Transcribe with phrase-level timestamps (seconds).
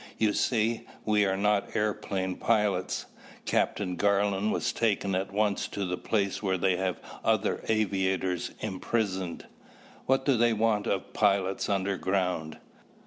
[0.17, 3.05] You see, we are not airplane pilots.
[3.45, 9.45] Captain Garland was taken at once to the place where they have other aviators imprisoned."
[10.07, 12.57] "What do they want of pilots underground?"